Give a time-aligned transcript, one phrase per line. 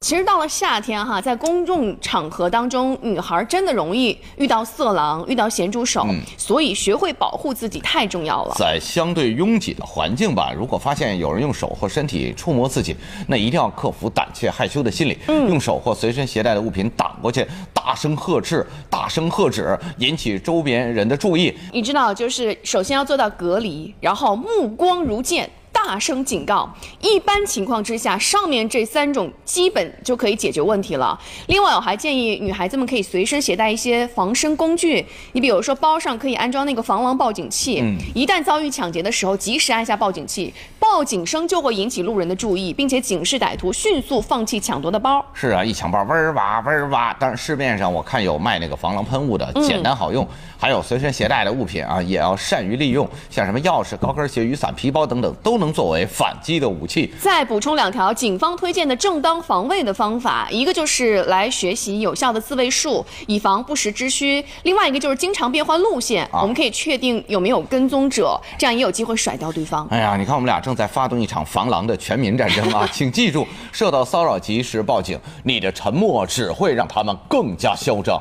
[0.00, 8.54] 其实到了夏天哈，在公众场合当中，女孩真的容易遇到色狼、遇到咸猪手，所以学会保护自己太重要了。
[8.56, 17.44] 在相对拥挤的环境吧，如果发现有人用手或身体触摸自己，那一定要克服胆怯害羞的心理，用手或随身携带的物品挡过去，
[17.74, 21.52] 大声呵斥、大声喝止，引起周边人的注意。
[21.72, 25.50] 你知道，就是首先要做到隔离，然后目光如剑。
[25.88, 26.70] 大声警告，
[27.00, 31.18] 一般情况之下，上面这三种基本就可以解决问题了。
[31.46, 37.82] 另外，我还建议女孩子们可以随身携带一些防身工具，你比如说包上可以安装那个防狼报警器，
[38.14, 45.24] 一旦遭遇抢劫的时候，及时按下报警器，报警声就会引起路人的注意，并且警示歹徒迅速放弃抢夺的包。
[45.32, 47.16] 是啊，一抢包，嗡儿哇，嗡儿哇。
[47.18, 50.28] 但是市面上我看有卖那个防狼喷雾的，简单好用。
[50.60, 57.08] 还有随身携带的物品啊，也要善于利用，像什么钥匙、高跟鞋、雨伞、皮包等等，都能作为反击的武器。
[57.20, 69.86] 再补充两条警方推荐的正当防卫的方法，一个就是来学习有效的自卫术，以防不时之需；另外一个就是经常变换路线，我们可以确定有没有跟踪者，这样也有机会甩掉对方。
[69.92, 72.84] 哎呀，你看我们俩正在发动一场防狼的全民战争啊！
[72.92, 78.20] 请记住，受到骚扰及时报警，你的沉默只会让他们更加嚣张。